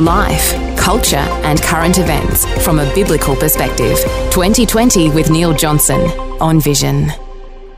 [0.00, 3.96] Life, culture, and current events from a biblical perspective.
[4.30, 5.98] 2020 with Neil Johnson
[6.38, 7.08] on Vision.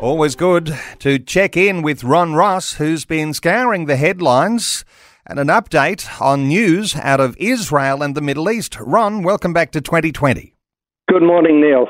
[0.01, 4.85] Always good to check in with Ron Ross, who's been scouring the headlines
[5.27, 8.77] and an update on news out of Israel and the Middle East.
[8.81, 10.55] Ron, welcome back to 2020.
[11.09, 11.87] Good morning, Neil.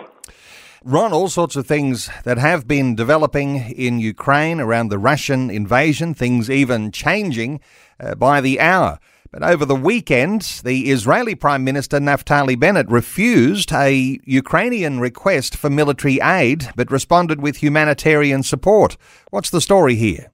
[0.85, 6.13] Ron, all sorts of things that have been developing in Ukraine around the Russian invasion,
[6.13, 7.61] things even changing
[7.99, 8.99] uh, by the hour.
[9.31, 15.69] But over the weekend, the Israeli Prime Minister Naftali Bennett refused a Ukrainian request for
[15.69, 18.97] military aid, but responded with humanitarian support.
[19.31, 20.33] What's the story here?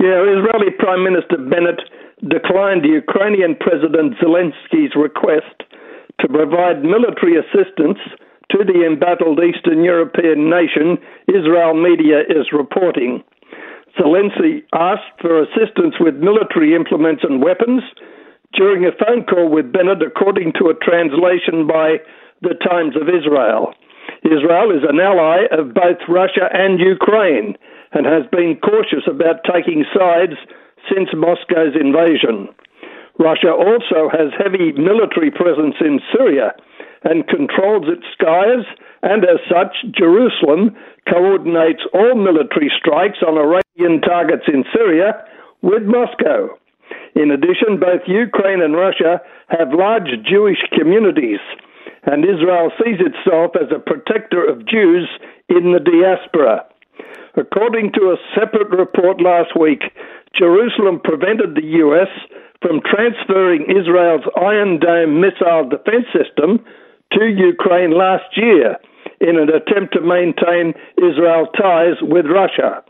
[0.00, 1.80] Yeah, Israeli Prime Minister Bennett
[2.30, 5.66] declined the Ukrainian President Zelensky's request
[6.20, 7.98] to provide military assistance
[8.50, 10.96] to the embattled Eastern European nation,
[11.28, 13.22] Israel media is reporting.
[13.98, 17.82] Zelensky asked for assistance with military implements and weapons
[18.54, 22.00] during a phone call with Bennett, according to a translation by
[22.42, 23.74] the Times of Israel.
[24.24, 27.56] Israel is an ally of both Russia and Ukraine
[27.92, 30.34] and has been cautious about taking sides
[30.90, 32.48] since Moscow's invasion.
[33.18, 36.54] Russia also has heavy military presence in Syria
[37.04, 38.66] and controls its skies,
[39.02, 40.74] and as such, Jerusalem
[41.08, 45.24] coordinates all military strikes on Iranian targets in Syria
[45.62, 46.57] with Moscow.
[47.14, 51.40] In addition, both Ukraine and Russia have large Jewish communities,
[52.04, 55.08] and Israel sees itself as a protector of Jews
[55.48, 56.64] in the diaspora.
[57.36, 59.82] According to a separate report last week,
[60.36, 62.08] Jerusalem prevented the U.S.
[62.62, 66.64] from transferring Israel's Iron Dome missile defense system
[67.12, 68.76] to Ukraine last year
[69.20, 72.82] in an attempt to maintain Israel ties with Russia.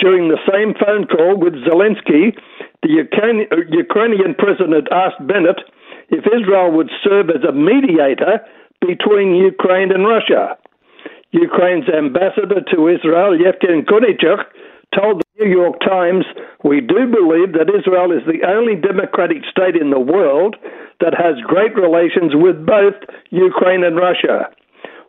[0.00, 2.32] During the same phone call with Zelensky,
[2.82, 5.60] the uh, Ukrainian president asked Bennett
[6.08, 8.40] if Israel would serve as a mediator
[8.80, 10.56] between Ukraine and Russia.
[11.32, 14.42] Ukraine's ambassador to Israel, Yevgeny Korniychuk,
[14.96, 16.24] told the New York Times,
[16.64, 20.56] We do believe that Israel is the only democratic state in the world
[20.98, 22.94] that has great relations with both
[23.30, 24.50] Ukraine and Russia.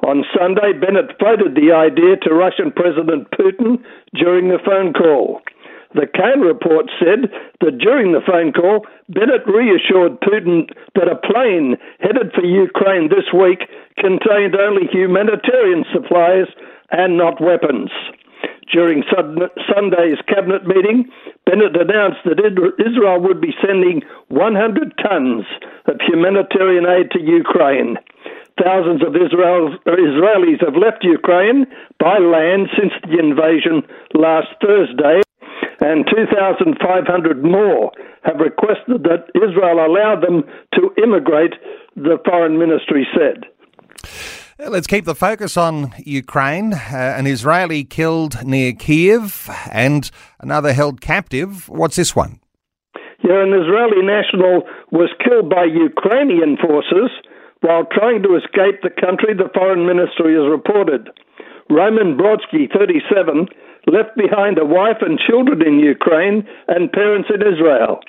[0.06, 3.81] On Sunday, Bennett floated the idea to Russian President Putin
[4.14, 5.42] during the phone call.
[5.94, 7.28] The Kan report said
[7.59, 13.28] that during the phone call, Bennett reassured Putin that a plane headed for Ukraine this
[13.35, 13.68] week
[14.00, 16.47] contained only humanitarian supplies
[16.91, 17.91] and not weapons.
[18.72, 21.12] During Sunday's cabinet meeting,
[21.46, 25.44] Bennett announced that Israel would be sending 100 tons
[25.88, 27.97] of humanitarian aid to Ukraine.
[28.63, 31.68] Thousands of Israelis have left Ukraine
[32.00, 35.22] by land since the invasion last Thursday
[35.81, 37.92] and 2,500 more
[38.24, 40.44] have requested that Israel allow them
[40.75, 41.53] to immigrate,
[41.96, 43.46] the foreign ministry said.
[44.59, 46.74] Let's keep the focus on Ukraine.
[46.74, 50.09] Uh, an Israeli killed near Kiev and
[50.40, 51.68] another held captive.
[51.68, 52.40] What's this one?
[53.24, 57.09] Yeah, an Israeli national was killed by Ukrainian forces
[57.62, 61.09] while trying to escape the country, the foreign ministry has reported.
[61.69, 63.48] Roman Brodsky, 37,
[63.88, 68.00] left behind a wife and children in Ukraine and parents in Israel.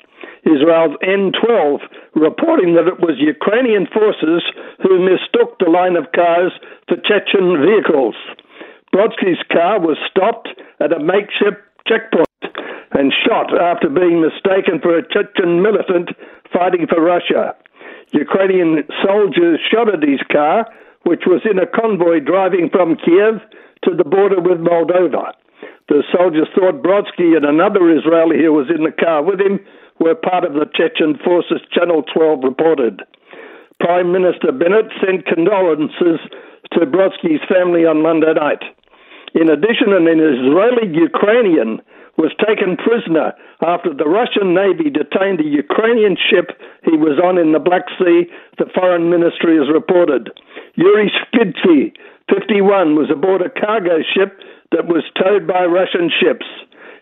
[0.45, 1.79] Israel's N12
[2.15, 4.43] reporting that it was Ukrainian forces
[4.83, 6.51] who mistook the line of cars
[6.87, 8.15] for Chechen vehicles.
[8.93, 12.27] Brodsky's car was stopped at a makeshift checkpoint
[12.91, 16.11] and shot after being mistaken for a Chechen militant
[16.51, 17.55] fighting for Russia.
[18.11, 20.67] Ukrainian soldiers shot at his car,
[21.03, 23.41] which was in a convoy driving from Kiev
[23.83, 25.33] to the border with Moldova.
[25.89, 29.59] The soldiers thought Brodsky and another Israeli who was in the car with him
[29.99, 33.01] were part of the Chechen forces, Channel 12 reported.
[33.79, 36.23] Prime Minister Bennett sent condolences
[36.71, 38.63] to Brodsky's family on Monday night.
[39.35, 41.81] In addition, an Israeli Ukrainian
[42.17, 43.33] was taken prisoner
[43.65, 46.53] after the Russian Navy detained a Ukrainian ship
[46.85, 50.29] he was on in the Black Sea, the Foreign Ministry has reported.
[50.75, 51.91] Yuri Skidky,
[52.29, 54.37] 51, was aboard a cargo ship
[54.73, 56.45] that was towed by Russian ships.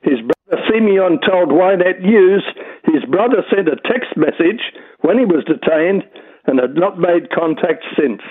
[0.04, 2.44] His brother Simeon told Ynet News
[2.86, 4.62] his brother sent a text message
[5.02, 6.04] when he was detained
[6.46, 8.22] and had not made contact since.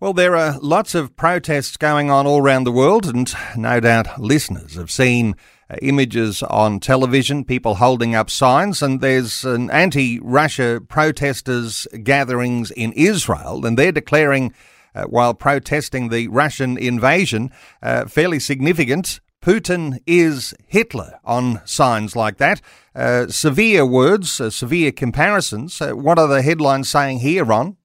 [0.00, 4.20] Well, there are lots of protests going on all around the world, and no doubt
[4.20, 5.34] listeners have seen
[5.68, 12.70] uh, images on television, people holding up signs, and there's an anti Russia protesters gatherings
[12.70, 14.54] in Israel, and they're declaring,
[14.98, 17.50] uh, while protesting the Russian invasion,
[17.82, 19.20] uh, fairly significant.
[19.40, 22.60] Putin is Hitler on signs like that.
[22.94, 25.80] Uh, severe words, uh, severe comparisons.
[25.80, 27.76] Uh, what are the headlines saying here, Ron?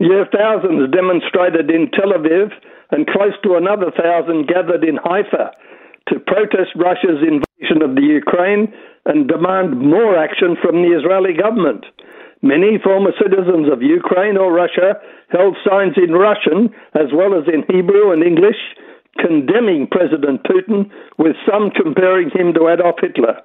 [0.00, 2.50] Yeah, thousands demonstrated in Tel Aviv
[2.90, 5.52] and close to another thousand gathered in Haifa
[6.08, 8.72] to protest Russia's invasion of the Ukraine
[9.06, 11.84] and demand more action from the Israeli government.
[12.44, 15.00] Many former citizens of Ukraine or Russia
[15.32, 18.60] held signs in Russian as well as in Hebrew and English
[19.16, 23.40] condemning President Putin, with some comparing him to Adolf Hitler.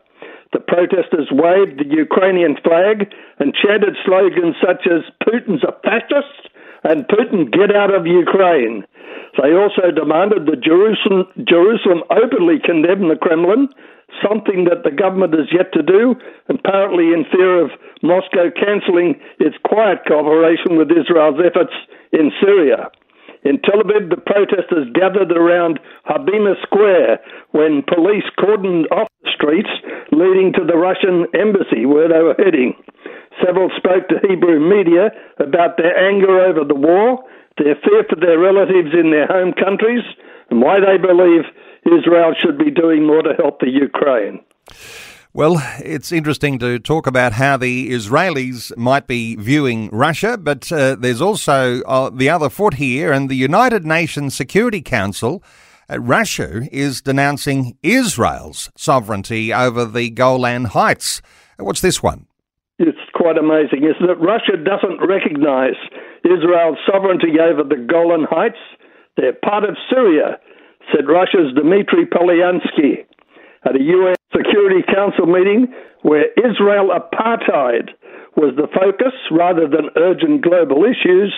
[0.52, 3.08] The protesters waved the Ukrainian flag
[3.40, 6.52] and chanted slogans such as Putin's a fascist
[6.84, 8.84] and Putin get out of Ukraine.
[9.42, 13.70] They also demanded that Jerusalem, Jerusalem openly condemn the Kremlin,
[14.22, 16.16] something that the government has yet to do,
[16.50, 17.72] apparently in fear of
[18.02, 21.74] Moscow cancelling its quiet cooperation with Israel's efforts
[22.12, 22.90] in Syria.
[23.44, 25.80] In Tel Aviv, the protesters gathered around
[26.10, 27.20] Habima Square
[27.52, 29.72] when police cordoned off the streets
[30.12, 32.76] leading to the Russian embassy where they were heading.
[33.40, 37.24] Several spoke to Hebrew media about their anger over the war
[37.60, 40.04] their fear for their relatives in their home countries,
[40.50, 41.44] and why they believe
[41.98, 44.42] Israel should be doing more to help the Ukraine.
[45.32, 50.96] Well, it's interesting to talk about how the Israelis might be viewing Russia, but uh,
[50.96, 55.44] there's also uh, the other foot here, and the United Nations Security Council.
[55.88, 61.22] Uh, Russia is denouncing Israel's sovereignty over the Golan Heights.
[61.58, 62.26] What's this one?
[62.80, 64.18] It's quite amazing, isn't it?
[64.20, 65.76] Russia doesn't recognize
[66.24, 68.58] Israel's sovereignty over the Golan Heights.
[69.16, 70.40] They're part of Syria,
[70.94, 73.06] said Russia's Dmitry Polyansky
[73.66, 75.68] at a UN Security Council meeting
[76.02, 77.92] where Israel apartheid
[78.38, 81.34] was the focus rather than urgent global issues.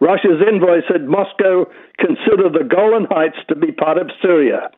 [0.00, 1.66] Russia's envoy said Moscow
[1.98, 4.70] considered the Golan Heights to be part of Syria.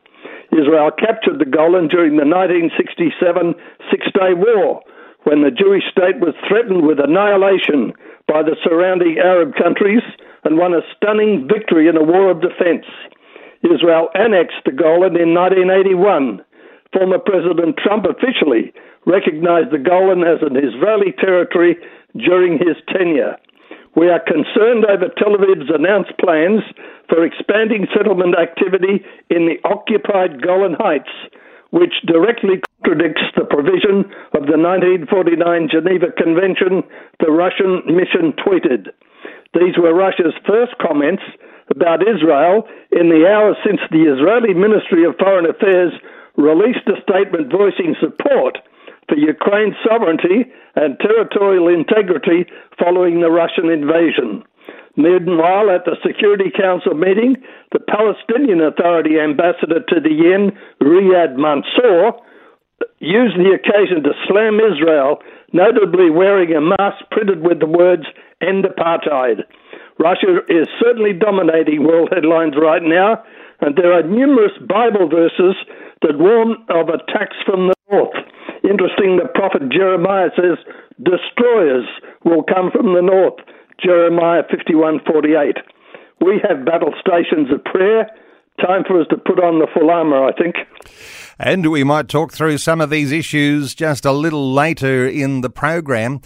[0.51, 3.55] Israel captured the Golan during the 1967
[3.91, 4.81] Six Day War
[5.23, 7.93] when the Jewish state was threatened with annihilation
[8.27, 10.03] by the surrounding Arab countries
[10.43, 12.87] and won a stunning victory in a war of defense.
[13.63, 16.43] Israel annexed the Golan in 1981.
[16.93, 18.73] Former President Trump officially
[19.05, 21.77] recognized the Golan as an Israeli territory
[22.17, 23.35] during his tenure.
[23.95, 26.61] We are concerned over Tel Aviv's announced plans
[27.09, 31.11] for expanding settlement activity in the occupied Golan Heights,
[31.71, 34.05] which directly contradicts the provision
[34.37, 36.83] of the 1949 Geneva Convention,
[37.19, 38.93] the Russian mission tweeted.
[39.53, 41.23] These were Russia's first comments
[41.69, 45.93] about Israel in the hours since the Israeli Ministry of Foreign Affairs
[46.35, 48.57] released a statement voicing support
[49.07, 50.45] for Ukraine's sovereignty
[50.75, 52.45] and territorial integrity
[52.77, 54.43] following the Russian invasion.
[54.95, 57.37] Meanwhile, at the Security Council meeting,
[57.71, 60.51] the Palestinian Authority ambassador to the UN,
[60.81, 62.19] Riyad Mansour,
[62.99, 65.19] used the occasion to slam Israel,
[65.53, 68.03] notably wearing a mask printed with the words
[68.41, 69.43] End Apartheid.
[69.99, 73.21] Russia is certainly dominating world headlines right now,
[73.59, 75.55] and there are numerous Bible verses
[76.01, 78.15] that warn of attacks from the north.
[78.63, 80.57] Interesting, the prophet Jeremiah says,
[81.03, 81.87] Destroyers
[82.23, 83.39] will come from the north.
[83.83, 85.57] Jeremiah 51:48.
[86.21, 88.09] We have battle stations of prayer.
[88.59, 90.55] Time for us to put on the full armour, I think.
[91.39, 95.49] And we might talk through some of these issues just a little later in the
[95.49, 96.19] program.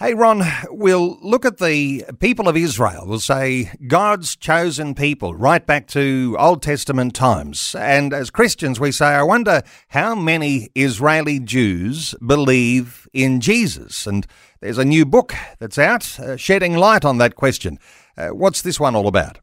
[0.00, 3.04] Hey, Ron, we'll look at the people of Israel.
[3.06, 7.76] We'll say God's chosen people, right back to Old Testament times.
[7.78, 14.04] And as Christians, we say, I wonder how many Israeli Jews believe in Jesus.
[14.04, 14.26] And
[14.60, 17.78] there's a new book that's out uh, shedding light on that question.
[18.18, 19.38] Uh, what's this one all about?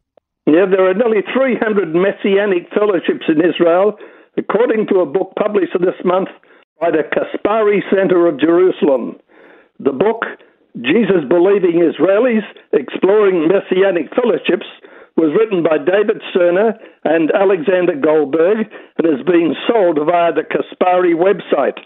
[0.48, 3.98] Yeah, there are nearly 300 messianic fellowships in Israel,
[4.38, 6.28] according to a book published this month
[6.78, 9.16] by the Caspari Center of Jerusalem.
[9.82, 10.30] The book,
[10.78, 14.70] Jesus Believing Israelis Exploring Messianic Fellowships,
[15.18, 21.18] was written by David Serner and Alexander Goldberg and is being sold via the Caspari
[21.18, 21.82] website.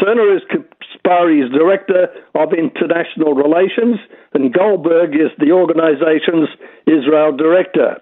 [0.00, 4.00] Serner is Caspari's Director of International Relations,
[4.32, 6.48] and Goldberg is the organization's
[6.88, 8.00] Israel Director.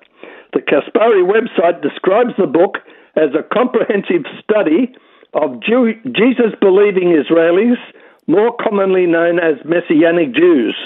[0.54, 2.78] The Caspari website describes the book
[3.16, 4.94] as a comprehensive study
[5.34, 7.82] of Jew- Jesus believing Israelis,
[8.26, 10.76] more commonly known as Messianic Jews.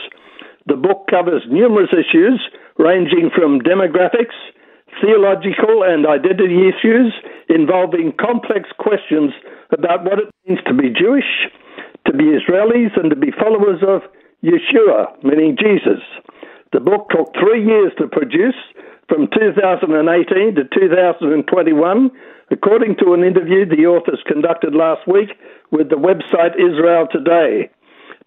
[0.66, 2.40] The book covers numerous issues
[2.78, 4.37] ranging from demographics,
[5.00, 7.12] theological, and identity issues
[7.49, 9.32] involving complex questions
[9.73, 11.49] about what it means to be Jewish,
[12.06, 14.02] to be Israelis, and to be followers of
[14.44, 16.00] Yeshua, meaning Jesus.
[16.73, 18.56] The book took three years to produce,
[19.09, 22.11] from 2018 to 2021,
[22.50, 25.30] according to an interview the authors conducted last week
[25.71, 27.71] with the website Israel Today.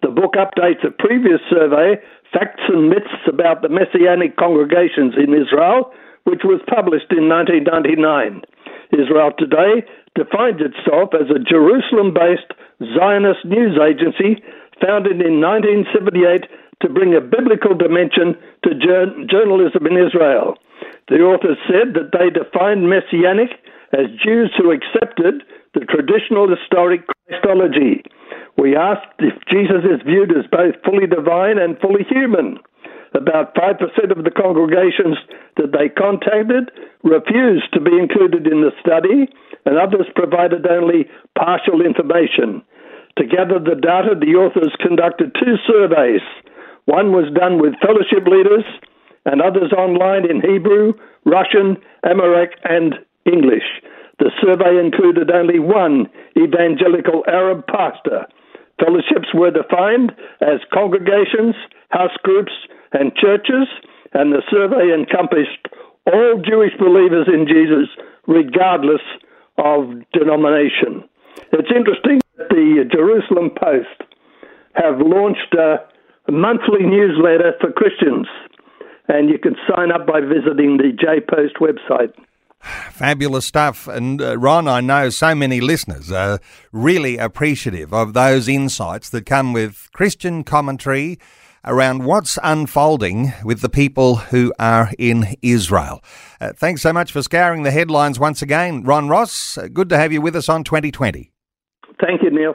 [0.02, 2.00] The book updates a previous survey,
[2.32, 5.92] Facts and Myths About the Messianic Congregations in Israel,
[6.24, 8.42] which was published in 1999.
[8.92, 9.84] Israel Today
[10.16, 12.52] defines itself as a Jerusalem based
[12.96, 14.42] Zionist news agency
[14.80, 16.48] founded in 1978
[16.82, 20.56] to bring a biblical dimension to journalism in Israel.
[21.08, 23.52] The authors said that they defined Messianic
[23.94, 28.02] as Jews who accepted the traditional historic Christology.
[28.58, 32.58] We asked if Jesus is viewed as both fully divine and fully human.
[33.14, 33.78] About 5%
[34.10, 35.14] of the congregations
[35.56, 36.74] that they contacted
[37.06, 39.30] refused to be included in the study,
[39.64, 41.06] and others provided only
[41.38, 42.62] partial information.
[43.18, 46.26] To gather the data, the authors conducted two surveys.
[46.86, 48.66] One was done with fellowship leaders
[49.24, 53.66] and others online in Hebrew, Russian, Amharic, and English.
[54.18, 58.26] The survey included only one evangelical Arab pastor.
[58.78, 61.54] Fellowships were defined as congregations,
[61.90, 62.52] house groups,
[62.92, 63.66] and churches,
[64.12, 65.66] and the survey encompassed
[66.06, 67.88] all Jewish believers in Jesus,
[68.26, 69.02] regardless
[69.58, 71.02] of denomination.
[71.52, 74.10] It's interesting that the Jerusalem Post
[74.74, 75.86] have launched a
[76.30, 78.26] monthly newsletter for Christians
[79.08, 82.12] and you can sign up by visiting the J Post website.
[82.64, 83.86] Fabulous stuff.
[83.86, 86.40] And uh, Ron, I know so many listeners are
[86.72, 91.18] really appreciative of those insights that come with Christian commentary
[91.64, 96.02] around what's unfolding with the people who are in Israel.
[96.40, 98.82] Uh, thanks so much for scouring the headlines once again.
[98.82, 101.32] Ron Ross, uh, good to have you with us on 2020.
[102.00, 102.54] Thank you, Neil.